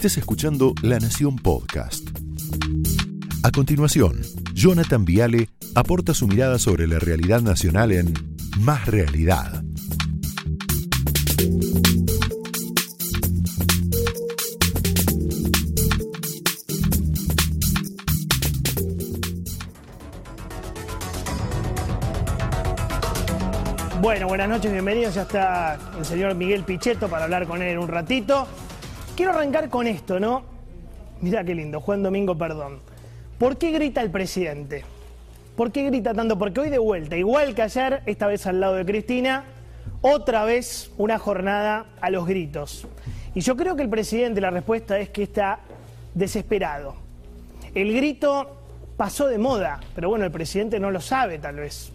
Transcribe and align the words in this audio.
estés 0.00 0.16
escuchando 0.16 0.72
La 0.80 0.98
Nación 0.98 1.36
Podcast. 1.36 2.08
A 3.42 3.50
continuación, 3.50 4.22
Jonathan 4.54 5.04
Viale 5.04 5.50
aporta 5.74 6.14
su 6.14 6.26
mirada 6.26 6.58
sobre 6.58 6.86
la 6.86 6.98
realidad 6.98 7.42
nacional 7.42 7.92
en 7.92 8.14
Más 8.60 8.86
Realidad. 8.86 9.62
Bueno, 24.00 24.28
buenas 24.28 24.48
noches, 24.48 24.72
bienvenidos. 24.72 25.14
Ya 25.14 25.22
está 25.22 25.78
el 25.98 26.06
señor 26.06 26.34
Miguel 26.36 26.64
Pichetto 26.64 27.06
para 27.06 27.24
hablar 27.24 27.46
con 27.46 27.60
él 27.60 27.76
un 27.76 27.88
ratito. 27.88 28.48
Quiero 29.16 29.32
arrancar 29.32 29.68
con 29.68 29.86
esto, 29.86 30.18
¿no? 30.18 30.42
Mirá 31.20 31.44
qué 31.44 31.54
lindo, 31.54 31.80
Juan 31.80 32.02
Domingo, 32.02 32.36
perdón. 32.36 32.80
¿Por 33.38 33.58
qué 33.58 33.70
grita 33.70 34.00
el 34.00 34.10
presidente? 34.10 34.84
¿Por 35.56 35.72
qué 35.72 35.84
grita 35.84 36.14
tanto? 36.14 36.38
Porque 36.38 36.60
hoy 36.60 36.70
de 36.70 36.78
vuelta, 36.78 37.16
igual 37.16 37.54
que 37.54 37.62
ayer, 37.62 38.02
esta 38.06 38.26
vez 38.26 38.46
al 38.46 38.60
lado 38.60 38.74
de 38.74 38.86
Cristina, 38.86 39.44
otra 40.00 40.44
vez 40.44 40.90
una 40.96 41.18
jornada 41.18 41.86
a 42.00 42.10
los 42.10 42.26
gritos. 42.26 42.86
Y 43.34 43.40
yo 43.40 43.56
creo 43.56 43.76
que 43.76 43.82
el 43.82 43.90
presidente, 43.90 44.40
la 44.40 44.50
respuesta 44.50 44.98
es 44.98 45.10
que 45.10 45.22
está 45.22 45.60
desesperado. 46.14 46.94
El 47.74 47.92
grito 47.92 48.56
pasó 48.96 49.26
de 49.26 49.38
moda, 49.38 49.80
pero 49.94 50.08
bueno, 50.08 50.24
el 50.24 50.30
presidente 50.30 50.80
no 50.80 50.90
lo 50.90 51.00
sabe 51.00 51.38
tal 51.38 51.56
vez. 51.56 51.92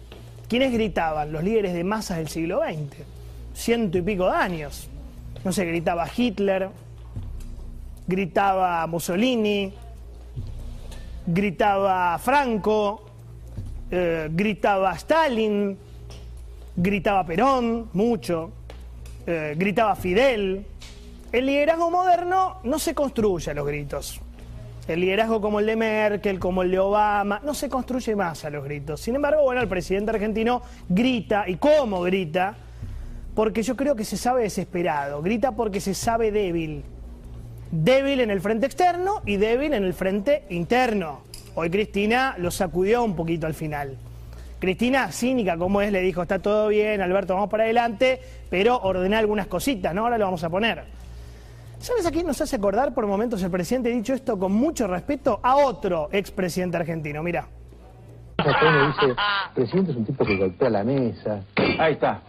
¿Quiénes 0.48 0.72
gritaban? 0.72 1.32
Los 1.32 1.42
líderes 1.42 1.74
de 1.74 1.82
masas 1.82 2.18
del 2.18 2.28
siglo 2.28 2.60
XX, 2.60 3.04
ciento 3.54 3.98
y 3.98 4.02
pico 4.02 4.26
de 4.26 4.36
años. 4.36 4.88
No 5.44 5.52
sé, 5.52 5.64
gritaba 5.64 6.08
Hitler, 6.16 6.68
gritaba 8.06 8.86
Mussolini, 8.86 9.72
gritaba 11.26 12.18
Franco, 12.18 13.04
eh, 13.90 14.28
gritaba 14.30 14.92
Stalin, 14.94 15.76
gritaba 16.76 17.24
Perón, 17.24 17.90
mucho, 17.92 18.52
eh, 19.26 19.54
gritaba 19.56 19.96
Fidel. 19.96 20.66
El 21.32 21.46
liderazgo 21.46 21.90
moderno 21.90 22.58
no 22.64 22.78
se 22.78 22.94
construye 22.94 23.50
a 23.50 23.54
los 23.54 23.66
gritos. 23.66 24.20
El 24.86 25.00
liderazgo 25.00 25.40
como 25.40 25.58
el 25.58 25.66
de 25.66 25.74
Merkel, 25.74 26.38
como 26.38 26.62
el 26.62 26.70
de 26.70 26.78
Obama, 26.78 27.40
no 27.44 27.54
se 27.54 27.68
construye 27.68 28.14
más 28.14 28.44
a 28.44 28.50
los 28.50 28.62
gritos. 28.62 29.00
Sin 29.00 29.16
embargo, 29.16 29.42
bueno, 29.42 29.60
el 29.60 29.66
presidente 29.66 30.12
argentino 30.12 30.62
grita, 30.88 31.48
y 31.48 31.56
cómo 31.56 32.02
grita, 32.02 32.54
porque 33.34 33.64
yo 33.64 33.74
creo 33.74 33.96
que 33.96 34.04
se 34.04 34.16
sabe 34.16 34.42
desesperado, 34.42 35.22
grita 35.22 35.52
porque 35.52 35.80
se 35.80 35.92
sabe 35.92 36.30
débil. 36.30 36.84
Débil 37.78 38.20
en 38.20 38.30
el 38.30 38.40
frente 38.40 38.64
externo 38.64 39.20
y 39.26 39.36
débil 39.36 39.74
en 39.74 39.84
el 39.84 39.92
frente 39.92 40.46
interno. 40.48 41.20
Hoy 41.56 41.68
Cristina 41.68 42.34
lo 42.38 42.50
sacudió 42.50 43.04
un 43.04 43.14
poquito 43.14 43.46
al 43.46 43.52
final. 43.52 43.98
Cristina, 44.58 45.12
cínica 45.12 45.58
como 45.58 45.82
es, 45.82 45.92
le 45.92 46.00
dijo, 46.00 46.22
está 46.22 46.38
todo 46.38 46.68
bien, 46.68 47.02
Alberto, 47.02 47.34
vamos 47.34 47.50
para 47.50 47.64
adelante, 47.64 48.18
pero 48.48 48.78
ordená 48.78 49.18
algunas 49.18 49.46
cositas, 49.46 49.92
¿no? 49.94 50.04
Ahora 50.04 50.16
lo 50.16 50.24
vamos 50.24 50.42
a 50.42 50.48
poner. 50.48 50.84
¿Sabes 51.78 52.06
a 52.06 52.10
quién 52.10 52.26
nos 52.26 52.40
hace 52.40 52.56
acordar 52.56 52.94
por 52.94 53.06
momentos 53.06 53.42
el 53.42 53.50
presidente, 53.50 53.90
dicho 53.90 54.14
esto 54.14 54.38
con 54.38 54.52
mucho 54.52 54.86
respeto, 54.86 55.38
a 55.42 55.56
otro 55.56 56.08
expresidente 56.12 56.78
argentino? 56.78 57.22
Mira. 57.22 57.46
dice, 58.38 59.14
presidente 59.54 59.90
es 59.90 59.96
un 59.98 60.06
tipo 60.06 60.24
que 60.24 60.36
golpea 60.38 60.70
la 60.70 60.82
mesa. 60.82 61.42
Ahí 61.78 61.92
está, 61.92 62.22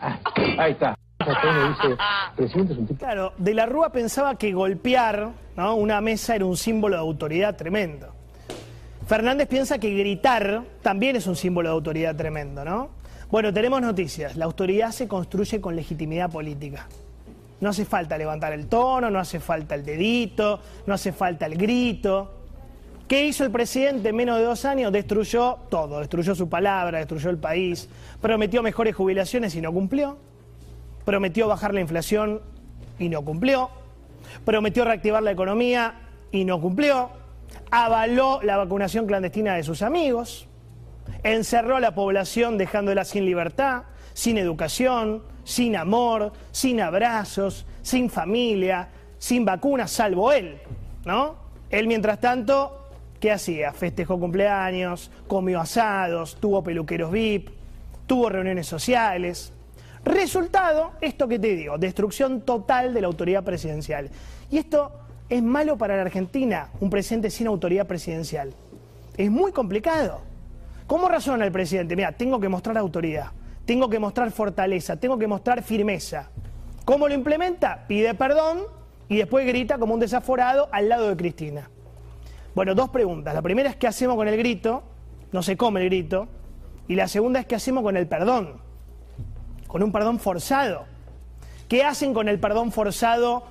ahí 0.58 0.74
está. 0.74 0.98
Dice, 1.28 1.98
presidente 2.36 2.74
es 2.74 2.80
un 2.80 2.88
tipo... 2.88 3.00
Claro, 3.00 3.34
de 3.38 3.54
la 3.54 3.66
Rúa 3.66 3.92
pensaba 3.92 4.36
que 4.36 4.52
golpear 4.54 5.30
¿no? 5.56 5.76
una 5.76 6.02
mesa 6.02 6.36
era 6.36 6.46
un 6.46 6.58
símbolo 6.58 6.96
de 6.96 7.02
autoridad 7.02 7.56
tremendo. 7.56 8.14
Fernández 9.08 9.48
piensa 9.48 9.80
que 9.80 9.94
gritar 9.94 10.64
también 10.82 11.16
es 11.16 11.28
un 11.28 11.36
símbolo 11.36 11.70
de 11.70 11.74
autoridad 11.76 12.16
tremendo, 12.16 12.66
¿no? 12.66 12.90
Bueno, 13.30 13.54
tenemos 13.54 13.82
noticias. 13.82 14.36
La 14.36 14.46
autoridad 14.46 14.92
se 14.92 15.08
construye 15.08 15.62
con 15.62 15.76
legitimidad 15.76 16.30
política. 16.30 16.88
No 17.60 17.70
hace 17.70 17.86
falta 17.86 18.18
levantar 18.18 18.54
el 18.54 18.68
tono, 18.68 19.10
no 19.10 19.20
hace 19.20 19.40
falta 19.40 19.76
el 19.76 19.84
dedito, 19.84 20.60
no 20.86 20.94
hace 20.94 21.12
falta 21.12 21.46
el 21.46 21.58
grito. 21.58 22.34
¿Qué 23.08 23.26
hizo 23.26 23.46
el 23.46 23.52
presidente 23.52 24.10
en 24.10 24.16
menos 24.16 24.38
de 24.38 24.44
dos 24.44 24.66
años? 24.66 24.92
Destruyó 24.92 25.58
todo, 25.70 26.00
destruyó 26.00 26.36
su 26.36 26.50
palabra, 26.50 27.00
destruyó 27.00 27.30
el 27.30 27.38
país, 27.38 27.90
prometió 28.22 28.62
mejores 28.62 28.96
jubilaciones 28.96 29.56
y 29.56 29.62
no 29.62 29.72
cumplió, 29.72 30.18
prometió 31.08 31.48
bajar 31.48 31.74
la 31.74 31.80
inflación 31.80 32.42
y 33.00 33.08
no 33.08 33.24
cumplió, 33.24 33.70
prometió 34.44 34.84
reactivar 34.84 35.24
la 35.24 35.32
economía 35.32 36.02
y 36.34 36.44
no 36.44 36.60
cumplió, 36.60 37.12
avaló 37.72 38.42
la 38.44 38.58
vacunación 38.58 39.08
clandestina 39.08 39.56
de 39.56 39.64
sus 39.64 39.84
amigos, 39.84 40.50
encerró 41.24 41.78
a 41.78 41.80
la 41.80 41.96
población 41.96 42.58
dejándola 42.58 43.06
sin 43.06 43.24
libertad, 43.24 43.84
sin 44.12 44.38
educación, 44.38 45.24
sin 45.46 45.78
amor, 45.78 46.34
sin 46.52 46.82
abrazos, 46.82 47.66
sin 47.84 48.10
familia, 48.10 48.90
sin 49.18 49.46
vacunas, 49.46 49.90
salvo 49.90 50.34
él, 50.34 50.58
¿no? 51.06 51.38
Él, 51.70 51.88
mientras 51.88 52.20
tanto, 52.20 52.90
¿qué 53.22 53.32
hacía? 53.32 53.72
Festejó 53.72 54.20
cumpleaños, 54.20 55.10
comió 55.26 55.62
asados, 55.62 56.36
tuvo 56.42 56.66
peluqueros 56.66 57.14
VIP, 57.14 57.52
tuvo 58.08 58.28
reuniones 58.28 58.68
sociales. 58.68 59.54
Resultado, 60.08 60.92
esto 61.02 61.28
que 61.28 61.40
te 61.40 61.56
digo, 61.56 61.78
destrucción 61.78 62.42
total 62.42 62.94
de 62.94 63.02
la 63.02 63.08
autoridad 63.08 63.44
presidencial. 63.44 64.10
Y 64.50 64.58
esto 64.58 64.92
es 65.30 65.44
malo 65.44 65.78
para 65.78 65.96
la 65.96 66.04
Argentina, 66.04 66.70
un 66.80 66.90
presidente 66.90 67.30
sin 67.30 67.48
autoridad 67.48 67.88
presidencial. 67.88 68.54
Es 69.18 69.30
muy 69.30 69.52
complicado. 69.52 70.22
¿Cómo 70.86 71.10
razona 71.10 71.46
el 71.46 71.52
presidente? 71.52 71.96
Mira, 71.96 72.12
tengo 72.14 72.40
que 72.40 72.48
mostrar 72.48 72.78
autoridad 72.78 73.32
tengo 73.68 73.90
que 73.90 74.00
mostrar 74.00 74.32
fortaleza, 74.32 74.96
tengo 74.96 75.20
que 75.20 75.28
mostrar 75.28 75.62
firmeza. 75.62 76.30
¿Cómo 76.86 77.10
lo 77.10 77.14
implementa? 77.14 77.86
Pide 77.86 78.14
perdón 78.14 78.60
y 79.10 79.18
después 79.18 79.46
grita 79.46 79.78
como 79.78 79.94
un 79.94 80.00
desaforado 80.00 80.70
al 80.72 80.88
lado 80.88 81.10
de 81.10 81.18
Cristina. 81.18 81.70
Bueno, 82.56 82.74
dos 82.74 82.90
preguntas. 82.90 83.36
La 83.36 83.42
primera 83.42 83.70
es 83.70 83.76
qué 83.76 83.86
hacemos 83.86 84.16
con 84.16 84.30
el 84.30 84.38
grito, 84.38 84.84
no 85.34 85.44
se 85.44 85.58
come 85.58 85.82
el 85.82 85.88
grito, 85.88 86.30
y 86.88 86.96
la 86.96 87.10
segunda 87.10 87.42
es 87.42 87.46
qué 87.46 87.56
hacemos 87.56 87.84
con 87.84 87.98
el 87.98 88.08
perdón, 88.08 88.54
con 89.68 89.84
un 89.84 89.92
perdón 89.92 90.20
forzado. 90.20 90.86
¿Qué 91.68 91.84
hacen 91.84 92.14
con 92.14 92.30
el 92.30 92.40
perdón 92.40 92.72
forzado 92.72 93.44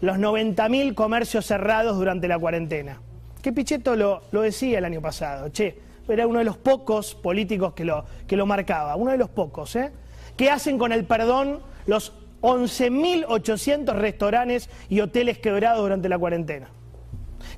los 0.00 0.16
90.000 0.16 0.94
comercios 0.94 1.46
cerrados 1.46 1.96
durante 1.96 2.28
la 2.28 2.38
cuarentena? 2.38 3.00
¿Qué 3.42 3.52
Pichetto 3.52 3.96
lo, 3.96 4.22
lo 4.30 4.42
decía 4.42 4.78
el 4.78 4.84
año 4.84 5.00
pasado, 5.00 5.48
che, 5.48 5.80
era 6.08 6.26
uno 6.26 6.38
de 6.38 6.44
los 6.44 6.56
pocos 6.56 7.14
políticos 7.14 7.72
que 7.74 7.84
lo, 7.84 8.04
que 8.26 8.36
lo 8.36 8.46
marcaba, 8.46 8.96
uno 8.96 9.10
de 9.10 9.18
los 9.18 9.28
pocos, 9.28 9.76
¿eh? 9.76 9.92
¿Qué 10.36 10.50
hacen 10.50 10.78
con 10.78 10.92
el 10.92 11.04
perdón 11.04 11.60
los 11.86 12.12
11.800 12.42 13.94
restaurantes 13.94 14.70
y 14.88 15.00
hoteles 15.00 15.38
quebrados 15.38 15.82
durante 15.82 16.08
la 16.08 16.18
cuarentena? 16.18 16.68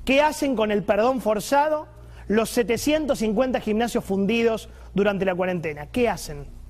¿Qué 0.03 0.21
hacen 0.21 0.55
con 0.55 0.71
el 0.71 0.83
perdón 0.83 1.21
forzado 1.21 1.87
los 2.27 2.49
750 2.49 3.59
gimnasios 3.59 4.03
fundidos 4.03 4.69
durante 4.93 5.25
la 5.25 5.35
cuarentena? 5.35 5.87
¿Qué 5.87 6.09
hacen? 6.09 6.60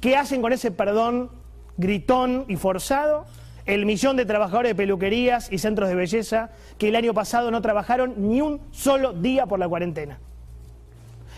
¿Qué 0.00 0.16
hacen 0.16 0.42
con 0.42 0.52
ese 0.52 0.70
perdón 0.70 1.30
gritón 1.76 2.44
y 2.48 2.56
forzado? 2.56 3.26
El 3.66 3.84
millón 3.84 4.16
de 4.16 4.24
trabajadores 4.24 4.70
de 4.70 4.74
peluquerías 4.74 5.52
y 5.52 5.58
centros 5.58 5.88
de 5.88 5.94
belleza 5.94 6.50
que 6.78 6.88
el 6.88 6.96
año 6.96 7.12
pasado 7.12 7.50
no 7.50 7.60
trabajaron 7.60 8.14
ni 8.16 8.40
un 8.40 8.60
solo 8.70 9.12
día 9.12 9.46
por 9.46 9.58
la 9.58 9.68
cuarentena. 9.68 10.18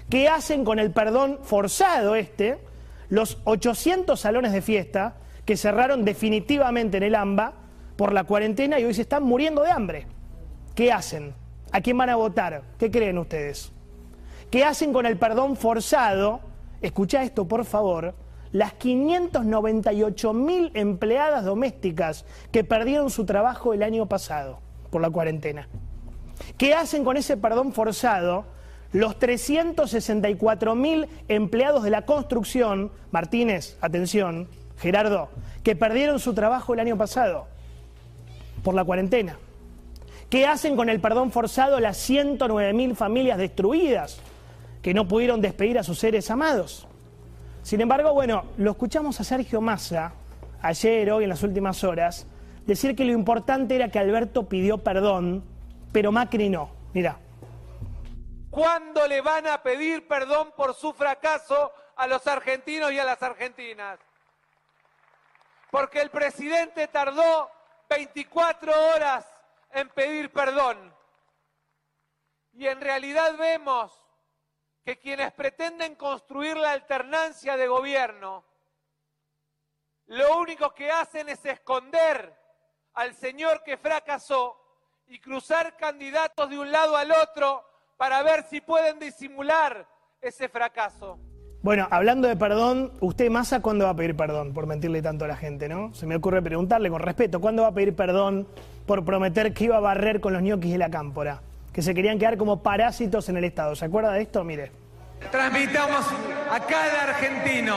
¿Qué 0.09 0.28
hacen 0.28 0.65
con 0.65 0.78
el 0.78 0.93
perdón 0.93 1.38
forzado 1.43 2.15
este 2.15 2.59
los 3.09 3.38
800 3.44 4.19
salones 4.19 4.53
de 4.53 4.62
fiesta 4.62 5.17
que 5.44 5.56
cerraron 5.56 6.05
definitivamente 6.05 6.99
en 6.99 7.03
el 7.03 7.15
AMBA 7.15 7.55
por 7.97 8.12
la 8.12 8.25
cuarentena 8.25 8.79
y 8.79 8.85
hoy 8.85 8.94
se 8.94 9.02
están 9.02 9.25
muriendo 9.25 9.62
de 9.62 9.70
hambre? 9.70 10.06
¿Qué 10.75 10.93
hacen? 10.93 11.35
¿A 11.73 11.81
quién 11.81 11.99
van 11.99 12.11
a 12.11 12.17
votar? 12.17 12.62
¿Qué 12.79 12.91
creen 12.91 13.19
ustedes? 13.19 13.73
¿Qué 14.50 14.64
hacen 14.64 14.93
con 14.93 15.06
el 15.06 15.17
perdón 15.17 15.56
forzado? 15.56 16.41
Escucha 16.81 17.23
esto, 17.23 17.47
por 17.47 17.64
favor. 17.64 18.14
Las 18.52 18.73
598 18.75 20.32
mil 20.32 20.70
empleadas 20.75 21.44
domésticas 21.44 22.25
que 22.50 22.64
perdieron 22.64 23.11
su 23.11 23.25
trabajo 23.25 23.75
el 23.75 23.82
año 23.82 24.06
pasado 24.06 24.58
por 24.91 25.00
la 25.00 25.11
cuarentena. 25.11 25.69
¿Qué 26.58 26.75
hacen 26.75 27.05
con 27.05 27.17
ese 27.17 27.37
perdón 27.37 27.73
forzado 27.73 28.47
los 28.93 29.19
364 29.19 30.75
mil 30.75 31.06
empleados 31.29 31.85
de 31.85 31.91
la 31.91 32.02
construcción, 32.02 32.91
Martínez, 33.12 33.76
atención, 33.81 34.49
Gerardo, 34.79 35.29
que 35.62 35.76
perdieron 35.76 36.19
su 36.19 36.35
trabajo 36.35 36.75
el 36.75 36.81
año 36.81 36.97
pasado 36.97 37.47
por 38.64 38.75
la 38.75 38.85
cuarentena. 38.85 39.37
¿Qué 40.29 40.47
hacen 40.47 40.76
con 40.76 40.88
el 40.88 41.00
perdón 41.00 41.32
forzado 41.32 41.81
las 41.81 41.97
109 41.99 42.73
mil 42.73 42.97
familias 42.97 43.38
destruidas 43.38 44.20
que 44.82 44.94
no 44.94 45.06
pudieron 45.06 45.41
despedir 45.41 45.79
a 45.79 45.82
sus 45.82 45.99
seres 45.99 46.31
amados? 46.31 46.87
Sin 47.62 47.81
embargo, 47.81 48.12
bueno, 48.12 48.45
lo 48.57 48.73
escuchamos 48.73 49.21
a 49.21 49.25
Sergio 49.25 49.61
Massa 49.61 50.12
ayer, 50.62 51.11
hoy, 51.11 51.25
en 51.25 51.31
las 51.31 51.43
últimas 51.43 51.85
horas, 51.85 52.27
decir 52.67 52.97
que 52.97 53.05
lo 53.05 53.12
importante 53.12 53.77
era 53.77 53.91
que 53.91 53.99
Alberto 53.99 54.49
pidió 54.49 54.79
perdón, 54.79 55.45
pero 55.93 56.12
Macri 56.12 56.49
no. 56.49 56.71
Mira. 56.93 57.19
¿Cuándo 58.51 59.07
le 59.07 59.21
van 59.21 59.47
a 59.47 59.62
pedir 59.62 60.09
perdón 60.09 60.53
por 60.57 60.75
su 60.75 60.93
fracaso 60.93 61.73
a 61.97 62.07
los 62.07 62.27
argentinos 62.27 62.91
y 62.93 62.99
a 62.99 63.05
las 63.05 63.23
argentinas? 63.23 64.01
Porque 65.71 66.01
el 66.01 66.11
presidente 66.11 66.89
tardó 66.89 67.49
24 67.89 68.73
horas 68.95 69.25
en 69.73 69.89
pedir 69.91 70.33
perdón. 70.33 70.93
Y 72.55 72.67
en 72.67 72.81
realidad 72.81 73.37
vemos 73.39 74.00
que 74.90 74.98
quienes 74.98 75.32
pretenden 75.34 75.94
construir 75.94 76.56
la 76.56 76.72
alternancia 76.72 77.56
de 77.56 77.69
gobierno, 77.69 78.42
lo 80.06 80.40
único 80.40 80.75
que 80.75 80.90
hacen 80.90 81.28
es 81.28 81.44
esconder 81.44 82.34
al 82.94 83.14
señor 83.14 83.62
que 83.62 83.76
fracasó 83.76 84.56
y 85.06 85.20
cruzar 85.20 85.76
candidatos 85.76 86.50
de 86.50 86.58
un 86.58 86.72
lado 86.72 86.96
al 86.96 87.12
otro 87.12 87.64
para 87.96 88.25
ver 88.25 88.42
si 88.50 88.60
pueden 88.60 88.98
disimular 88.98 89.87
ese 90.20 90.48
fracaso. 90.48 91.20
Bueno, 91.62 91.87
hablando 91.92 92.26
de 92.26 92.34
perdón, 92.34 92.92
usted 92.98 93.31
Massa, 93.31 93.62
¿cuándo 93.62 93.84
va 93.84 93.92
a 93.92 93.96
pedir 93.96 94.16
perdón 94.16 94.52
por 94.52 94.66
mentirle 94.66 95.02
tanto 95.02 95.25
a 95.25 95.28
la 95.28 95.37
gente, 95.37 95.69
no? 95.69 95.94
Se 95.94 96.04
me 96.04 96.16
ocurre 96.16 96.42
preguntarle 96.42 96.90
con 96.90 97.00
respeto, 97.00 97.40
¿cuándo 97.40 97.62
va 97.62 97.69
a 97.69 97.75
pedir 97.75 97.94
perdón 97.94 98.48
por 98.87 99.04
prometer 99.04 99.54
que 99.54 99.66
iba 99.66 99.76
a 99.76 99.81
barrer 99.81 100.20
con 100.20 100.32
los 100.32 100.42
ñoquis 100.42 100.72
de 100.72 100.78
la 100.78 100.90
cámpora? 100.90 101.42
Que 101.72 101.82
se 101.82 101.94
querían 101.94 102.19
quedar 102.19 102.37
como 102.37 102.62
parásitos 102.62 103.28
en 103.28 103.37
el 103.37 103.44
Estado. 103.44 103.76
¿Se 103.76 103.84
acuerda 103.84 104.12
de 104.12 104.22
esto? 104.22 104.43
Mire. 104.44 104.72
Transmitamos 105.31 106.06
a 106.50 106.61
cada 106.61 107.02
argentino 107.11 107.76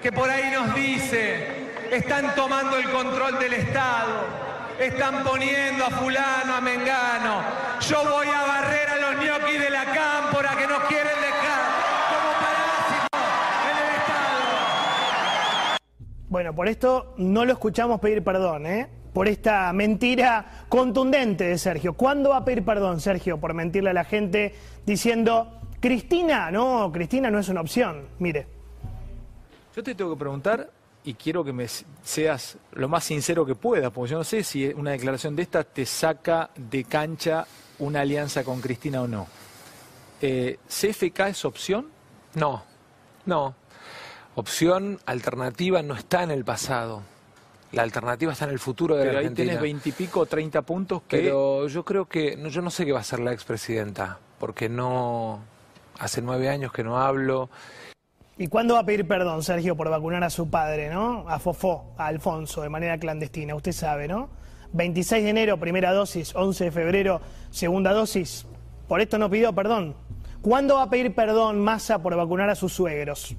que 0.00 0.12
por 0.12 0.28
ahí 0.28 0.52
nos 0.52 0.74
dice, 0.74 1.46
están 1.90 2.34
tomando 2.34 2.76
el 2.76 2.90
control 2.90 3.38
del 3.38 3.54
Estado, 3.54 4.26
están 4.78 5.24
poniendo 5.24 5.86
a 5.86 5.90
fulano, 5.90 6.54
a 6.56 6.60
Mengano. 6.60 7.40
Yo 7.80 8.04
voy 8.04 8.26
a 8.26 8.42
barrer 8.46 8.88
a 8.90 8.96
los 8.96 9.24
ñoquis 9.24 9.58
de 9.58 9.70
la 9.70 9.84
cámpora 9.86 10.50
que 10.58 10.66
nos 10.66 10.80
quieren 10.80 11.06
dejar 11.06 11.60
como 12.10 12.32
parásitos 12.44 13.20
en 13.70 13.76
el 13.78 13.94
Estado. 13.96 15.78
Bueno, 16.28 16.54
por 16.54 16.68
esto 16.68 17.14
no 17.16 17.46
lo 17.46 17.52
escuchamos 17.52 17.98
pedir 17.98 18.22
perdón, 18.22 18.66
¿eh? 18.66 18.88
Por 19.14 19.28
esta 19.28 19.72
mentira 19.72 20.66
contundente 20.68 21.44
de 21.44 21.56
Sergio. 21.56 21.94
¿Cuándo 21.94 22.30
va 22.30 22.38
a 22.38 22.44
pedir 22.44 22.64
perdón, 22.64 23.00
Sergio, 23.00 23.38
por 23.38 23.54
mentirle 23.54 23.90
a 23.90 23.94
la 23.94 24.04
gente 24.04 24.54
diciendo, 24.84 25.60
Cristina, 25.80 26.50
no, 26.50 26.90
Cristina 26.92 27.30
no 27.30 27.38
es 27.38 27.48
una 27.48 27.62
opción? 27.62 28.08
Mire. 28.18 28.46
Yo 29.74 29.82
te 29.82 29.94
tengo 29.94 30.14
que 30.14 30.18
preguntar 30.18 30.68
y 31.04 31.14
quiero 31.14 31.44
que 31.44 31.52
me 31.52 31.66
seas 32.02 32.58
lo 32.72 32.88
más 32.88 33.04
sincero 33.04 33.46
que 33.46 33.54
puedas, 33.54 33.92
porque 33.92 34.10
yo 34.10 34.18
no 34.18 34.24
sé 34.24 34.42
si 34.42 34.66
una 34.66 34.90
declaración 34.90 35.36
de 35.36 35.42
esta 35.42 35.62
te 35.62 35.86
saca 35.86 36.50
de 36.56 36.84
cancha 36.84 37.46
una 37.78 38.00
alianza 38.00 38.42
con 38.42 38.60
Cristina 38.60 39.02
o 39.02 39.08
no. 39.08 39.26
Eh, 40.20 40.58
¿CFK 40.68 41.20
es 41.28 41.44
opción? 41.44 41.88
No, 42.34 42.64
no. 43.26 43.54
Opción 44.34 44.98
alternativa 45.06 45.82
no 45.82 45.94
está 45.94 46.22
en 46.24 46.30
el 46.30 46.44
pasado. 46.44 47.02
La 47.74 47.82
alternativa 47.82 48.32
está 48.32 48.44
en 48.44 48.52
el 48.52 48.58
futuro 48.58 48.94
de 48.96 49.02
Pero 49.02 49.12
la 49.12 49.18
ahí 49.20 49.24
Argentina. 49.26 49.48
tenés 49.48 49.62
veintipico, 49.62 50.26
treinta 50.26 50.62
puntos 50.62 51.02
que... 51.02 51.18
Pero 51.18 51.66
yo 51.68 51.84
creo 51.84 52.06
que, 52.06 52.36
no, 52.36 52.48
yo 52.48 52.62
no 52.62 52.70
sé 52.70 52.84
qué 52.86 52.92
va 52.92 52.98
a 52.98 53.02
hacer 53.02 53.20
la 53.20 53.32
expresidenta, 53.32 54.18
porque 54.38 54.68
no, 54.68 55.40
hace 55.98 56.22
nueve 56.22 56.48
años 56.48 56.72
que 56.72 56.84
no 56.84 56.98
hablo. 57.00 57.50
¿Y 58.36 58.48
cuándo 58.48 58.74
va 58.74 58.80
a 58.80 58.84
pedir 58.86 59.06
perdón, 59.06 59.42
Sergio, 59.42 59.76
por 59.76 59.88
vacunar 59.90 60.24
a 60.24 60.30
su 60.30 60.50
padre, 60.50 60.90
¿no? 60.90 61.28
A 61.28 61.38
Fofó, 61.38 61.94
a 61.96 62.06
Alfonso, 62.06 62.62
de 62.62 62.68
manera 62.68 62.98
clandestina, 62.98 63.54
usted 63.54 63.72
sabe, 63.72 64.08
¿no? 64.08 64.28
26 64.72 65.22
de 65.22 65.30
enero, 65.30 65.56
primera 65.58 65.92
dosis, 65.92 66.34
11 66.34 66.64
de 66.64 66.70
febrero, 66.72 67.20
segunda 67.50 67.92
dosis. 67.92 68.44
Por 68.88 69.00
esto 69.00 69.18
no 69.18 69.30
pidió 69.30 69.52
perdón. 69.52 69.94
¿Cuándo 70.42 70.74
va 70.74 70.82
a 70.82 70.90
pedir 70.90 71.14
perdón 71.14 71.60
Massa 71.60 72.02
por 72.02 72.16
vacunar 72.16 72.50
a 72.50 72.54
sus 72.54 72.72
suegros? 72.72 73.36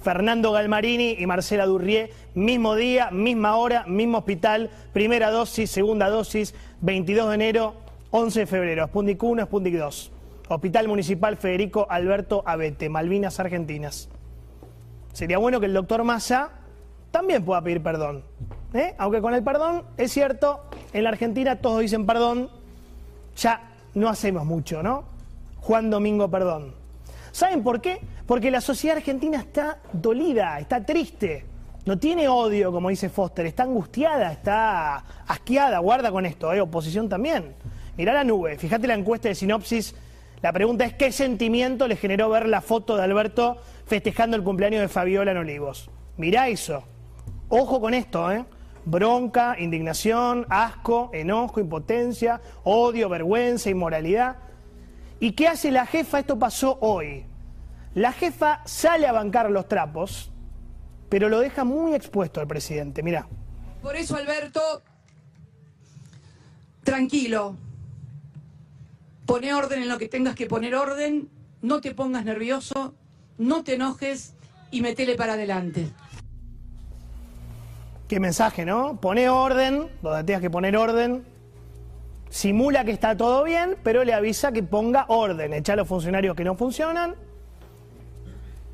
Fernando 0.00 0.52
Galmarini 0.52 1.16
y 1.18 1.26
Marcela 1.26 1.66
Durrié, 1.66 2.10
mismo 2.34 2.74
día, 2.74 3.10
misma 3.10 3.56
hora, 3.56 3.84
mismo 3.86 4.18
hospital, 4.18 4.70
primera 4.92 5.30
dosis, 5.30 5.70
segunda 5.70 6.08
dosis, 6.08 6.54
22 6.80 7.28
de 7.28 7.34
enero, 7.34 7.74
11 8.10 8.40
de 8.40 8.46
febrero, 8.46 8.86
Sputnik 8.86 9.22
1, 9.22 9.44
Sputnik 9.44 9.74
2. 9.74 10.12
Hospital 10.48 10.88
Municipal 10.88 11.36
Federico 11.36 11.86
Alberto 11.88 12.42
Abete, 12.44 12.88
Malvinas 12.88 13.38
Argentinas. 13.38 14.08
Sería 15.12 15.38
bueno 15.38 15.60
que 15.60 15.66
el 15.66 15.74
doctor 15.74 16.02
Massa 16.02 16.50
también 17.10 17.44
pueda 17.44 17.62
pedir 17.62 17.82
perdón. 17.82 18.24
¿eh? 18.74 18.94
Aunque 18.98 19.20
con 19.20 19.34
el 19.34 19.44
perdón, 19.44 19.84
es 19.96 20.12
cierto, 20.12 20.60
en 20.92 21.04
la 21.04 21.10
Argentina 21.10 21.60
todos 21.60 21.80
dicen 21.80 22.06
perdón, 22.06 22.50
ya 23.36 23.70
no 23.94 24.08
hacemos 24.08 24.44
mucho, 24.44 24.82
¿no? 24.82 25.04
Juan 25.60 25.90
Domingo 25.90 26.28
Perdón. 26.30 26.74
¿Saben 27.32 27.62
por 27.62 27.80
qué? 27.80 28.00
Porque 28.30 28.52
la 28.52 28.60
sociedad 28.60 28.98
argentina 28.98 29.38
está 29.40 29.80
dolida, 29.92 30.56
está 30.60 30.86
triste. 30.86 31.44
No 31.84 31.98
tiene 31.98 32.28
odio, 32.28 32.70
como 32.70 32.88
dice 32.88 33.08
Foster, 33.08 33.44
está 33.44 33.64
angustiada, 33.64 34.30
está 34.30 34.98
asqueada. 35.26 35.80
Guarda 35.80 36.12
con 36.12 36.24
esto, 36.24 36.52
¿eh? 36.52 36.60
oposición 36.60 37.08
también. 37.08 37.56
Mirá 37.96 38.12
la 38.12 38.22
nube, 38.22 38.56
fíjate 38.56 38.86
la 38.86 38.94
encuesta 38.94 39.28
de 39.28 39.34
sinopsis. 39.34 39.96
La 40.42 40.52
pregunta 40.52 40.84
es: 40.84 40.94
¿qué 40.94 41.10
sentimiento 41.10 41.88
le 41.88 41.96
generó 41.96 42.30
ver 42.30 42.46
la 42.46 42.60
foto 42.60 42.96
de 42.96 43.02
Alberto 43.02 43.58
festejando 43.84 44.36
el 44.36 44.44
cumpleaños 44.44 44.80
de 44.80 44.86
Fabiola 44.86 45.32
en 45.32 45.38
Olivos? 45.38 45.90
Mirá 46.16 46.46
eso. 46.46 46.84
Ojo 47.48 47.80
con 47.80 47.94
esto, 47.94 48.30
¿eh? 48.30 48.44
Bronca, 48.84 49.56
indignación, 49.58 50.46
asco, 50.50 51.10
enojo, 51.12 51.58
impotencia, 51.58 52.40
odio, 52.62 53.08
vergüenza, 53.08 53.70
inmoralidad. 53.70 54.36
¿Y 55.18 55.32
qué 55.32 55.48
hace 55.48 55.72
la 55.72 55.84
jefa? 55.84 56.20
Esto 56.20 56.38
pasó 56.38 56.78
hoy. 56.80 57.26
La 57.94 58.12
jefa 58.12 58.62
sale 58.66 59.06
a 59.06 59.12
bancar 59.12 59.50
los 59.50 59.66
trapos, 59.66 60.30
pero 61.08 61.28
lo 61.28 61.40
deja 61.40 61.64
muy 61.64 61.94
expuesto 61.94 62.40
al 62.40 62.46
presidente. 62.46 63.02
Mirá. 63.02 63.26
Por 63.82 63.96
eso, 63.96 64.16
Alberto, 64.16 64.60
tranquilo. 66.84 67.56
Pone 69.26 69.52
orden 69.54 69.82
en 69.82 69.88
lo 69.88 69.98
que 69.98 70.08
tengas 70.08 70.34
que 70.34 70.46
poner 70.46 70.74
orden, 70.74 71.28
no 71.62 71.80
te 71.80 71.94
pongas 71.94 72.24
nervioso, 72.24 72.94
no 73.38 73.64
te 73.64 73.74
enojes 73.74 74.34
y 74.70 74.82
metele 74.82 75.16
para 75.16 75.34
adelante. 75.34 75.88
Qué 78.08 78.18
mensaje, 78.18 78.64
¿no? 78.64 79.00
Pone 79.00 79.28
orden, 79.28 79.88
donde 80.02 80.24
tengas 80.24 80.42
que 80.42 80.50
poner 80.50 80.76
orden. 80.76 81.24
Simula 82.28 82.84
que 82.84 82.90
está 82.92 83.16
todo 83.16 83.42
bien, 83.44 83.76
pero 83.82 84.04
le 84.04 84.14
avisa 84.14 84.52
que 84.52 84.62
ponga 84.62 85.06
orden. 85.08 85.52
Echa 85.52 85.72
a 85.72 85.76
los 85.76 85.88
funcionarios 85.88 86.36
que 86.36 86.44
no 86.44 86.54
funcionan 86.56 87.14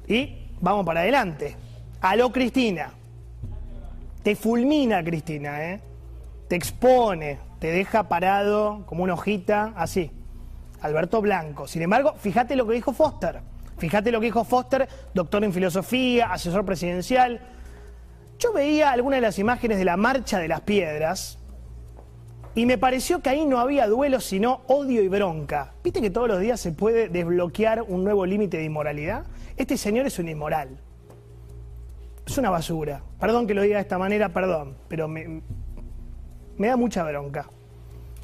y 0.06 0.50
vamos 0.60 0.84
para 0.84 1.00
adelante. 1.00 1.56
Aló, 2.00 2.30
Cristina. 2.32 2.90
Te 4.22 4.36
fulmina, 4.36 5.02
Cristina, 5.04 5.70
¿eh? 5.70 5.80
Te 6.48 6.56
expone, 6.56 7.38
te 7.58 7.70
deja 7.72 8.08
parado 8.08 8.84
como 8.86 9.04
una 9.04 9.14
hojita, 9.14 9.72
así. 9.76 10.10
Alberto 10.80 11.20
Blanco. 11.20 11.66
Sin 11.66 11.82
embargo, 11.82 12.14
fíjate 12.18 12.56
lo 12.56 12.66
que 12.66 12.74
dijo 12.74 12.92
Foster. 12.92 13.40
Fíjate 13.78 14.10
lo 14.10 14.20
que 14.20 14.26
dijo 14.26 14.44
Foster, 14.44 14.88
doctor 15.14 15.44
en 15.44 15.52
filosofía, 15.52 16.32
asesor 16.32 16.64
presidencial. 16.64 17.40
Yo 18.38 18.52
veía 18.52 18.90
algunas 18.90 19.18
de 19.18 19.22
las 19.22 19.38
imágenes 19.38 19.78
de 19.78 19.84
la 19.84 19.96
marcha 19.96 20.38
de 20.38 20.48
las 20.48 20.60
piedras 20.62 21.38
y 22.56 22.64
me 22.64 22.78
pareció 22.78 23.20
que 23.20 23.28
ahí 23.28 23.44
no 23.44 23.58
había 23.58 23.86
duelo, 23.86 24.18
sino 24.18 24.62
odio 24.66 25.02
y 25.02 25.08
bronca. 25.08 25.74
¿Viste 25.84 26.00
que 26.00 26.08
todos 26.08 26.26
los 26.26 26.40
días 26.40 26.58
se 26.58 26.72
puede 26.72 27.10
desbloquear 27.10 27.82
un 27.82 28.02
nuevo 28.02 28.24
límite 28.24 28.56
de 28.56 28.64
inmoralidad? 28.64 29.26
Este 29.58 29.76
señor 29.76 30.06
es 30.06 30.18
un 30.18 30.30
inmoral. 30.30 30.70
Es 32.26 32.38
una 32.38 32.48
basura. 32.48 33.02
Perdón 33.20 33.46
que 33.46 33.52
lo 33.52 33.60
diga 33.60 33.76
de 33.76 33.82
esta 33.82 33.98
manera, 33.98 34.30
perdón, 34.30 34.74
pero 34.88 35.06
me, 35.06 35.42
da 36.56 36.78
mucha 36.78 37.04
bronca. 37.04 37.50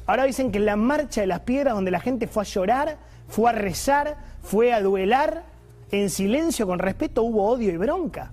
Ahora 0.07 0.23
dicen 0.23 0.51
que 0.51 0.57
en 0.57 0.65
la 0.65 0.77
marcha 0.77 1.21
de 1.21 1.27
las 1.27 1.41
piedras, 1.41 1.75
donde 1.75 1.91
la 1.91 1.99
gente 1.99 2.25
fue 2.25 2.41
a 2.41 2.45
llorar, 2.47 2.97
fue 3.27 3.51
a 3.51 3.53
rezar, 3.53 4.17
fue 4.41 4.73
a 4.73 4.81
duelar, 4.81 5.43
en 5.91 6.09
silencio, 6.09 6.65
con 6.65 6.79
respeto, 6.79 7.21
hubo 7.21 7.45
odio 7.45 7.71
y 7.71 7.77
bronca. 7.77 8.31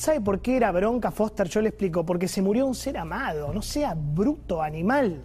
¿Sabe 0.00 0.22
por 0.22 0.40
qué 0.40 0.56
era 0.56 0.72
bronca 0.72 1.10
Foster? 1.10 1.46
Yo 1.46 1.60
le 1.60 1.68
explico. 1.68 2.06
Porque 2.06 2.26
se 2.26 2.40
murió 2.40 2.66
un 2.66 2.74
ser 2.74 2.96
amado, 2.96 3.52
no 3.52 3.60
sea 3.60 3.94
bruto, 3.94 4.62
animal. 4.62 5.20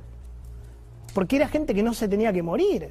Porque 1.13 1.37
era 1.37 1.47
gente 1.47 1.73
que 1.73 1.81
no 1.81 1.93
se 1.93 2.09
tenía 2.09 2.33
que 2.33 2.43
morir. 2.43 2.89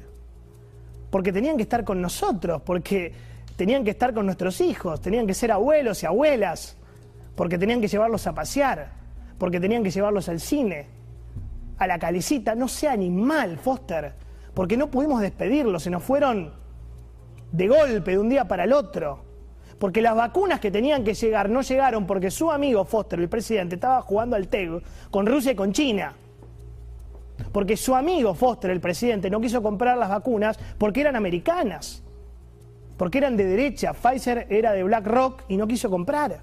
Porque 1.11 1.31
tenían 1.31 1.57
que 1.57 1.61
estar 1.61 1.83
con 1.83 2.01
nosotros, 2.01 2.63
porque 2.65 3.13
tenían 3.55 3.83
que 3.83 3.91
estar 3.91 4.15
con 4.15 4.25
nuestros 4.25 4.61
hijos, 4.61 4.99
tenían 4.99 5.27
que 5.27 5.35
ser 5.35 5.51
abuelos 5.51 6.01
y 6.01 6.07
abuelas, 6.07 6.75
porque 7.35 7.59
tenían 7.59 7.81
que 7.81 7.87
llevarlos 7.87 8.25
a 8.25 8.33
pasear, 8.33 8.89
porque 9.37 9.59
tenían 9.59 9.83
que 9.83 9.91
llevarlos 9.91 10.27
al 10.27 10.39
cine, 10.39 10.87
a 11.77 11.85
la 11.85 11.99
calicita. 11.99 12.55
No 12.55 12.67
sea 12.67 12.93
animal, 12.93 13.59
Foster, 13.59 14.11
porque 14.55 14.75
no 14.75 14.89
pudimos 14.89 15.21
despedirlos, 15.21 15.83
se 15.83 15.91
nos 15.91 16.01
fueron 16.01 16.51
de 17.51 17.67
golpe, 17.67 18.09
de 18.09 18.17
un 18.17 18.29
día 18.29 18.47
para 18.47 18.63
el 18.63 18.73
otro 18.73 19.24
Porque 19.79 20.01
las 20.01 20.15
vacunas 20.15 20.59
que 20.59 20.71
tenían 20.71 21.03
que 21.03 21.13
llegar 21.13 21.49
no 21.49 21.61
llegaron 21.61 22.07
porque 22.07 22.31
su 22.31 22.51
amigo 22.51 22.85
Foster, 22.85 23.19
el 23.19 23.29
presidente, 23.29 23.75
estaba 23.75 24.01
jugando 24.01 24.35
al 24.35 24.47
TEG 24.47 24.81
con 25.11 25.25
Rusia 25.25 25.51
y 25.51 25.55
con 25.55 25.73
China. 25.73 26.13
Porque 27.51 27.75
su 27.75 27.93
amigo 27.95 28.33
Foster, 28.33 28.71
el 28.71 28.79
presidente, 28.79 29.29
no 29.29 29.41
quiso 29.41 29.61
comprar 29.61 29.97
las 29.97 30.09
vacunas 30.09 30.57
porque 30.77 31.01
eran 31.01 31.15
americanas. 31.15 32.03
Porque 32.97 33.17
eran 33.17 33.35
de 33.35 33.45
derecha. 33.45 33.93
Pfizer 33.93 34.47
era 34.49 34.71
de 34.71 34.83
BlackRock 34.83 35.43
y 35.49 35.57
no 35.57 35.67
quiso 35.67 35.89
comprar. 35.89 36.39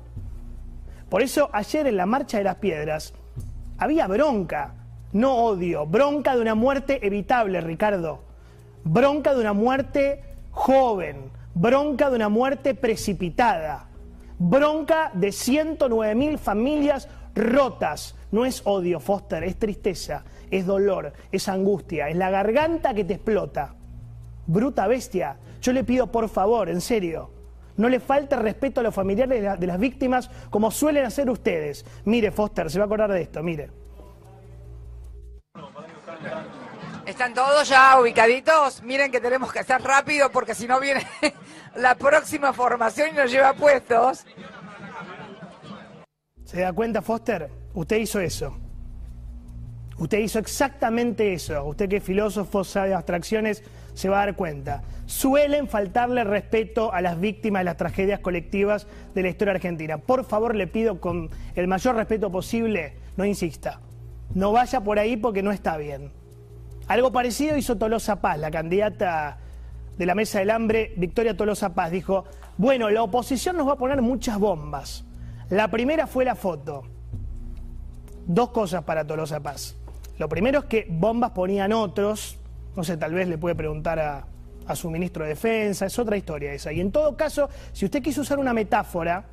Por 1.08 1.22
eso 1.22 1.48
ayer 1.52 1.86
en 1.86 1.96
la 1.96 2.06
Marcha 2.06 2.38
de 2.38 2.44
las 2.44 2.56
Piedras 2.56 3.14
había 3.78 4.06
bronca, 4.06 4.74
no 5.12 5.36
odio, 5.36 5.86
bronca 5.86 6.34
de 6.34 6.40
una 6.40 6.54
muerte 6.54 7.06
evitable, 7.06 7.60
Ricardo. 7.60 8.20
Bronca 8.84 9.34
de 9.34 9.40
una 9.40 9.52
muerte 9.52 10.22
joven, 10.50 11.30
bronca 11.54 12.10
de 12.10 12.16
una 12.16 12.28
muerte 12.28 12.74
precipitada, 12.74 13.88
bronca 14.38 15.10
de 15.14 15.32
109 15.32 16.14
mil 16.14 16.38
familias 16.38 17.08
rotas. 17.34 18.16
No 18.30 18.44
es 18.44 18.62
odio, 18.64 19.00
Foster, 19.00 19.44
es 19.44 19.58
tristeza, 19.58 20.24
es 20.50 20.66
dolor, 20.66 21.12
es 21.30 21.48
angustia, 21.48 22.08
es 22.08 22.16
la 22.16 22.30
garganta 22.30 22.94
que 22.94 23.04
te 23.04 23.14
explota. 23.14 23.74
Bruta 24.46 24.86
bestia, 24.86 25.36
yo 25.60 25.72
le 25.72 25.84
pido 25.84 26.10
por 26.10 26.28
favor, 26.28 26.68
en 26.68 26.80
serio, 26.80 27.30
no 27.76 27.88
le 27.88 28.00
falte 28.00 28.36
respeto 28.36 28.80
a 28.80 28.82
los 28.82 28.94
familiares 28.94 29.58
de, 29.58 29.66
las 29.66 29.78
víctimas 29.78 30.30
como 30.50 30.70
suelen 30.70 31.04
hacer 31.04 31.30
ustedes. 31.30 31.84
Mire, 32.04 32.30
Foster, 32.30 32.70
se 32.70 32.78
va 32.78 32.84
a 32.84 32.86
acordar 32.86 33.12
de 33.12 33.22
esto, 33.22 33.42
mire. 33.42 33.81
¿Están 37.22 37.34
todos 37.34 37.68
ya 37.68 38.00
ubicaditos? 38.00 38.82
Miren 38.82 39.12
que 39.12 39.20
tenemos 39.20 39.52
que 39.52 39.60
hacer 39.60 39.80
rápido 39.80 40.32
porque 40.32 40.56
si 40.56 40.66
no 40.66 40.80
viene 40.80 41.06
la 41.76 41.94
próxima 41.94 42.52
formación 42.52 43.10
y 43.12 43.12
nos 43.12 43.30
lleva 43.30 43.52
puestos. 43.52 44.26
¿Se 46.44 46.62
da 46.62 46.72
cuenta, 46.72 47.00
Foster? 47.00 47.48
Usted 47.74 47.98
hizo 47.98 48.18
eso. 48.18 48.58
Usted 49.98 50.18
hizo 50.18 50.40
exactamente 50.40 51.32
eso. 51.32 51.64
Usted 51.64 51.88
que 51.88 51.98
es 51.98 52.02
filósofo, 52.02 52.64
sabe 52.64 52.92
abstracciones, 52.92 53.62
se 53.94 54.08
va 54.08 54.20
a 54.20 54.26
dar 54.26 54.34
cuenta. 54.34 54.82
Suelen 55.06 55.68
faltarle 55.68 56.24
respeto 56.24 56.92
a 56.92 57.00
las 57.02 57.20
víctimas 57.20 57.60
de 57.60 57.64
las 57.66 57.76
tragedias 57.76 58.18
colectivas 58.18 58.88
de 59.14 59.22
la 59.22 59.28
historia 59.28 59.54
argentina. 59.54 59.96
Por 59.96 60.24
favor, 60.24 60.56
le 60.56 60.66
pido 60.66 61.00
con 61.00 61.30
el 61.54 61.68
mayor 61.68 61.94
respeto 61.94 62.32
posible, 62.32 62.96
no 63.16 63.24
insista. 63.24 63.80
No 64.34 64.50
vaya 64.50 64.80
por 64.80 64.98
ahí 64.98 65.16
porque 65.16 65.44
no 65.44 65.52
está 65.52 65.76
bien. 65.76 66.20
Algo 66.92 67.10
parecido 67.10 67.56
hizo 67.56 67.78
Tolosa 67.78 68.20
Paz, 68.20 68.38
la 68.38 68.50
candidata 68.50 69.38
de 69.96 70.04
la 70.04 70.14
Mesa 70.14 70.40
del 70.40 70.50
Hambre, 70.50 70.92
Victoria 70.98 71.34
Tolosa 71.34 71.72
Paz, 71.72 71.90
dijo, 71.90 72.26
bueno, 72.58 72.90
la 72.90 73.02
oposición 73.02 73.56
nos 73.56 73.66
va 73.66 73.72
a 73.72 73.76
poner 73.76 74.02
muchas 74.02 74.38
bombas. 74.38 75.02
La 75.48 75.68
primera 75.68 76.06
fue 76.06 76.26
la 76.26 76.34
foto. 76.34 76.82
Dos 78.26 78.50
cosas 78.50 78.84
para 78.84 79.06
Tolosa 79.06 79.40
Paz. 79.40 79.74
Lo 80.18 80.28
primero 80.28 80.58
es 80.58 80.64
que 80.66 80.86
bombas 80.86 81.30
ponían 81.30 81.72
otros, 81.72 82.38
no 82.76 82.84
sé, 82.84 82.98
tal 82.98 83.14
vez 83.14 83.26
le 83.26 83.38
puede 83.38 83.54
preguntar 83.54 83.98
a, 83.98 84.26
a 84.66 84.76
su 84.76 84.90
ministro 84.90 85.24
de 85.24 85.30
Defensa, 85.30 85.86
es 85.86 85.98
otra 85.98 86.18
historia 86.18 86.52
esa. 86.52 86.74
Y 86.74 86.82
en 86.82 86.92
todo 86.92 87.16
caso, 87.16 87.48
si 87.72 87.86
usted 87.86 88.02
quiso 88.02 88.20
usar 88.20 88.38
una 88.38 88.52
metáfora, 88.52 89.24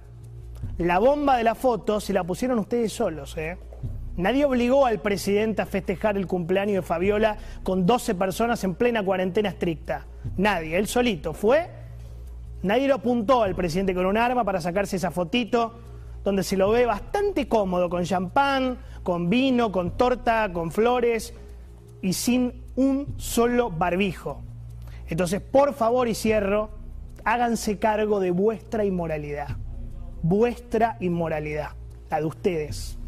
la 0.77 0.97
bomba 0.99 1.35
de 1.35 1.43
la 1.43 1.55
foto 1.55 1.99
se 1.99 2.13
la 2.13 2.23
pusieron 2.23 2.57
ustedes 2.57 2.93
solos, 2.93 3.35
¿eh? 3.37 3.57
Nadie 4.19 4.43
obligó 4.43 4.85
al 4.85 4.99
presidente 4.99 5.61
a 5.61 5.65
festejar 5.65 6.17
el 6.17 6.27
cumpleaños 6.27 6.75
de 6.75 6.81
Fabiola 6.81 7.37
con 7.63 7.85
12 7.85 8.15
personas 8.15 8.61
en 8.65 8.75
plena 8.75 9.01
cuarentena 9.01 9.47
estricta. 9.47 10.07
Nadie, 10.35 10.77
él 10.77 10.87
solito 10.87 11.33
fue. 11.33 11.69
Nadie 12.61 12.89
lo 12.89 12.95
apuntó 12.95 13.43
al 13.43 13.55
presidente 13.55 13.95
con 13.95 14.05
un 14.05 14.17
arma 14.17 14.43
para 14.43 14.59
sacarse 14.59 14.97
esa 14.97 15.11
fotito, 15.11 15.79
donde 16.25 16.43
se 16.43 16.57
lo 16.57 16.69
ve 16.71 16.85
bastante 16.85 17.47
cómodo, 17.47 17.89
con 17.89 18.03
champán, 18.03 18.79
con 19.03 19.29
vino, 19.29 19.71
con 19.71 19.95
torta, 19.95 20.51
con 20.51 20.69
flores 20.69 21.33
y 22.01 22.11
sin 22.11 22.65
un 22.75 23.15
solo 23.15 23.71
barbijo. 23.71 24.41
Entonces, 25.07 25.39
por 25.39 25.73
favor 25.73 26.09
y 26.09 26.13
cierro, 26.13 26.71
háganse 27.23 27.79
cargo 27.79 28.19
de 28.19 28.31
vuestra 28.31 28.83
inmoralidad. 28.83 29.55
Vuestra 30.21 30.97
inmoralidad, 30.99 31.69
la 32.09 32.19
de 32.19 32.25
ustedes. 32.25 32.98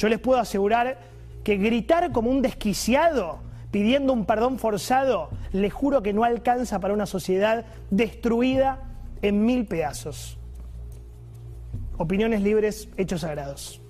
Yo 0.00 0.08
les 0.08 0.18
puedo 0.18 0.40
asegurar 0.40 0.96
que 1.44 1.58
gritar 1.58 2.10
como 2.10 2.30
un 2.30 2.40
desquiciado 2.40 3.40
pidiendo 3.70 4.14
un 4.14 4.24
perdón 4.24 4.58
forzado, 4.58 5.28
les 5.52 5.74
juro 5.74 6.02
que 6.02 6.14
no 6.14 6.24
alcanza 6.24 6.80
para 6.80 6.94
una 6.94 7.04
sociedad 7.04 7.66
destruida 7.90 8.80
en 9.20 9.44
mil 9.44 9.66
pedazos. 9.66 10.38
Opiniones 11.98 12.40
libres, 12.40 12.88
hechos 12.96 13.20
sagrados. 13.20 13.82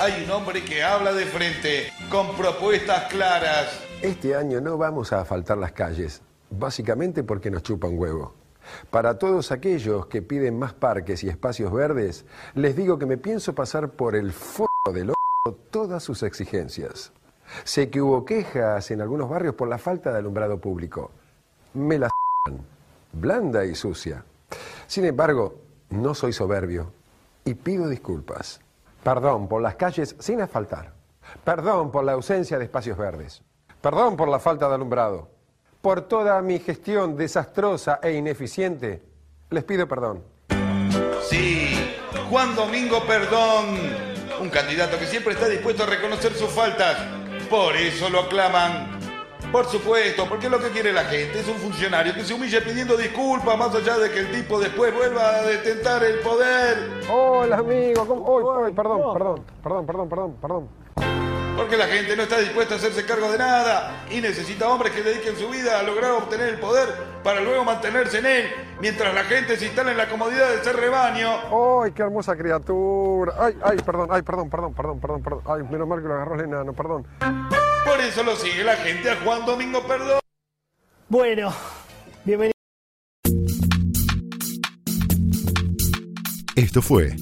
Hay 0.00 0.24
un 0.24 0.30
hombre 0.32 0.64
que 0.64 0.82
habla 0.82 1.12
de 1.12 1.24
frente, 1.24 1.92
con 2.10 2.34
propuestas 2.34 3.04
claras. 3.04 3.80
Este 4.02 4.34
año 4.34 4.60
no 4.60 4.76
vamos 4.76 5.12
a 5.12 5.24
faltar 5.24 5.56
las 5.56 5.70
calles, 5.70 6.20
básicamente 6.50 7.22
porque 7.22 7.48
nos 7.48 7.62
chupa 7.62 7.86
un 7.86 7.96
huevo. 7.96 8.45
Para 8.90 9.18
todos 9.18 9.52
aquellos 9.52 10.06
que 10.06 10.22
piden 10.22 10.58
más 10.58 10.72
parques 10.72 11.22
y 11.24 11.28
espacios 11.28 11.72
verdes, 11.72 12.24
les 12.54 12.76
digo 12.76 12.98
que 12.98 13.06
me 13.06 13.18
pienso 13.18 13.54
pasar 13.54 13.90
por 13.90 14.16
el 14.16 14.32
fondo 14.32 14.92
del 14.92 15.10
ojo 15.10 15.54
todas 15.70 16.02
sus 16.02 16.22
exigencias. 16.22 17.12
Sé 17.64 17.90
que 17.90 18.00
hubo 18.00 18.24
quejas 18.24 18.90
en 18.90 19.00
algunos 19.00 19.28
barrios 19.28 19.54
por 19.54 19.68
la 19.68 19.78
falta 19.78 20.12
de 20.12 20.18
alumbrado 20.18 20.60
público. 20.60 21.10
Me 21.74 21.98
la 21.98 22.10
blanda 23.12 23.64
y 23.64 23.74
sucia. 23.74 24.24
Sin 24.86 25.04
embargo, 25.04 25.60
no 25.90 26.14
soy 26.14 26.32
soberbio 26.32 26.92
y 27.44 27.54
pido 27.54 27.88
disculpas. 27.88 28.60
Perdón 29.02 29.48
por 29.48 29.62
las 29.62 29.76
calles 29.76 30.16
sin 30.18 30.40
asfaltar. 30.40 30.92
Perdón 31.44 31.90
por 31.90 32.04
la 32.04 32.12
ausencia 32.12 32.58
de 32.58 32.64
espacios 32.64 32.98
verdes. 32.98 33.42
Perdón 33.80 34.16
por 34.16 34.28
la 34.28 34.40
falta 34.40 34.68
de 34.68 34.74
alumbrado 34.74 35.35
por 35.86 36.00
toda 36.08 36.42
mi 36.42 36.58
gestión 36.58 37.16
desastrosa 37.16 38.00
e 38.02 38.10
ineficiente, 38.10 39.04
les 39.50 39.62
pido 39.62 39.86
perdón. 39.86 40.20
Sí, 41.22 41.68
Juan 42.28 42.56
Domingo 42.56 43.04
Perdón, 43.06 43.66
un 44.40 44.50
candidato 44.50 44.98
que 44.98 45.06
siempre 45.06 45.34
está 45.34 45.46
dispuesto 45.46 45.84
a 45.84 45.86
reconocer 45.86 46.32
sus 46.34 46.50
faltas. 46.50 46.96
Por 47.48 47.76
eso 47.76 48.10
lo 48.10 48.22
aclaman. 48.22 48.98
Por 49.52 49.66
supuesto, 49.66 50.26
porque 50.28 50.50
lo 50.50 50.58
que 50.58 50.70
quiere 50.70 50.92
la 50.92 51.04
gente 51.04 51.38
es 51.38 51.46
un 51.46 51.54
funcionario 51.54 52.14
que 52.14 52.24
se 52.24 52.34
humille 52.34 52.60
pidiendo 52.62 52.96
disculpas 52.96 53.56
más 53.56 53.72
allá 53.72 53.96
de 53.96 54.10
que 54.10 54.18
el 54.18 54.32
tipo 54.32 54.58
después 54.58 54.92
vuelva 54.92 55.36
a 55.36 55.42
detentar 55.42 56.02
el 56.02 56.18
poder. 56.18 56.78
Hola 57.08 57.58
amigo, 57.58 58.04
¿cómo? 58.08 58.24
perdón, 58.74 59.14
perdón, 59.14 59.44
perdón, 59.62 59.86
perdón, 59.86 60.08
perdón, 60.08 60.36
perdón. 60.42 60.85
Porque 61.56 61.78
la 61.78 61.86
gente 61.86 62.14
no 62.14 62.24
está 62.24 62.38
dispuesta 62.38 62.74
a 62.74 62.76
hacerse 62.76 63.06
cargo 63.06 63.32
de 63.32 63.38
nada 63.38 64.04
y 64.10 64.20
necesita 64.20 64.68
hombres 64.68 64.92
que 64.92 65.02
dediquen 65.02 65.36
su 65.36 65.48
vida 65.48 65.80
a 65.80 65.82
lograr 65.82 66.10
obtener 66.12 66.50
el 66.50 66.60
poder 66.60 66.88
para 67.24 67.40
luego 67.40 67.64
mantenerse 67.64 68.18
en 68.18 68.26
él, 68.26 68.50
mientras 68.80 69.14
la 69.14 69.24
gente 69.24 69.56
se 69.56 69.66
instala 69.66 69.90
en 69.90 69.96
la 69.96 70.08
comodidad 70.08 70.54
de 70.54 70.62
ser 70.62 70.76
rebaño. 70.76 71.82
¡Ay, 71.82 71.92
qué 71.92 72.02
hermosa 72.02 72.36
criatura! 72.36 73.32
¡Ay, 73.38 73.56
ay, 73.64 73.78
perdón, 73.78 74.08
ay, 74.10 74.22
perdón, 74.22 74.50
perdón, 74.50 74.74
perdón, 74.74 75.00
perdón, 75.00 75.22
perdón! 75.22 75.42
¡Ay, 75.46 75.62
menos 75.70 75.88
mal 75.88 76.02
que 76.02 76.08
lo 76.08 76.14
agarró 76.14 76.34
el 76.34 76.42
enano, 76.42 76.72
perdón! 76.74 77.06
Por 77.86 78.00
eso 78.00 78.22
lo 78.22 78.36
sigue 78.36 78.62
la 78.62 78.76
gente 78.76 79.10
a 79.10 79.16
Juan 79.24 79.46
Domingo 79.46 79.82
Perdón. 79.86 80.20
Bueno, 81.08 81.54
bienvenido. 82.24 82.52
Esto 86.54 86.82
fue 86.82 87.16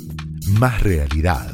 Más 0.58 0.82
Realidad 0.82 1.53